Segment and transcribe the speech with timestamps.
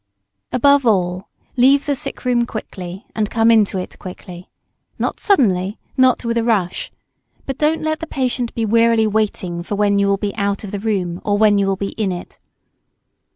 [0.51, 4.49] Above all, leave the sick room quickly and come into it quickly,
[4.97, 6.91] not suddenly, not with a rush.
[7.45, 10.71] But don't let the patient be wearily waiting for when you will be out of
[10.71, 12.39] the room or when you will be in it.